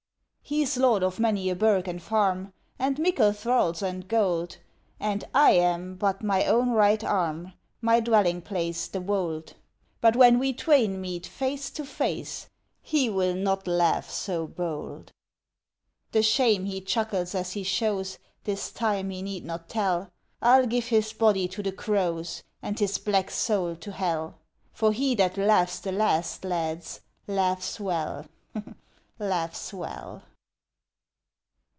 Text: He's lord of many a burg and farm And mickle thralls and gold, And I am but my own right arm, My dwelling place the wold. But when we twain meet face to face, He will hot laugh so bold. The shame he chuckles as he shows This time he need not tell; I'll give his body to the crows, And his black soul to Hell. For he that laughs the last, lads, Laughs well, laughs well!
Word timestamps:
He's 0.43 0.75
lord 0.75 1.01
of 1.01 1.17
many 1.17 1.49
a 1.49 1.55
burg 1.55 1.87
and 1.87 2.01
farm 2.03 2.51
And 2.77 2.99
mickle 2.99 3.31
thralls 3.31 3.81
and 3.81 4.05
gold, 4.05 4.57
And 4.99 5.23
I 5.33 5.51
am 5.51 5.95
but 5.95 6.21
my 6.25 6.43
own 6.43 6.71
right 6.71 7.01
arm, 7.01 7.53
My 7.79 8.01
dwelling 8.01 8.41
place 8.41 8.87
the 8.89 8.99
wold. 8.99 9.53
But 10.01 10.17
when 10.17 10.39
we 10.39 10.51
twain 10.51 10.99
meet 10.99 11.25
face 11.25 11.69
to 11.69 11.85
face, 11.85 12.49
He 12.81 13.09
will 13.09 13.45
hot 13.45 13.65
laugh 13.65 14.09
so 14.09 14.45
bold. 14.45 15.13
The 16.11 16.21
shame 16.21 16.65
he 16.65 16.81
chuckles 16.81 17.33
as 17.33 17.53
he 17.53 17.63
shows 17.63 18.17
This 18.43 18.73
time 18.73 19.09
he 19.09 19.21
need 19.21 19.45
not 19.45 19.69
tell; 19.69 20.11
I'll 20.41 20.67
give 20.67 20.87
his 20.87 21.13
body 21.13 21.47
to 21.47 21.63
the 21.63 21.71
crows, 21.71 22.43
And 22.61 22.77
his 22.77 22.97
black 22.97 23.29
soul 23.31 23.77
to 23.77 23.91
Hell. 23.93 24.37
For 24.73 24.91
he 24.91 25.15
that 25.15 25.37
laughs 25.37 25.79
the 25.79 25.93
last, 25.93 26.43
lads, 26.43 26.99
Laughs 27.25 27.79
well, 27.79 28.25
laughs 29.17 29.71
well! 29.73 30.23